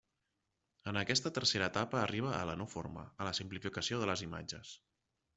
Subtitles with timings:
[0.91, 4.73] En aquesta tercera etapa arriba a la no–forma, a la simplificació de les imatges.